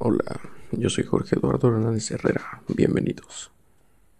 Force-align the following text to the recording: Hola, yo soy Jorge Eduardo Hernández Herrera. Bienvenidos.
Hola, 0.00 0.40
yo 0.70 0.90
soy 0.90 1.02
Jorge 1.02 1.34
Eduardo 1.34 1.66
Hernández 1.66 2.12
Herrera. 2.12 2.62
Bienvenidos. 2.68 3.50